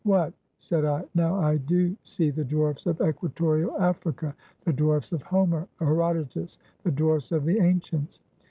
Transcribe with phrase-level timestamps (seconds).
[0.03, 4.35] "What!" said I, "now I do see the dwarfs of Equatorial Africa—
[4.65, 8.19] the dwarfs of Homer, Herodotus— the dwarfs of the ancients."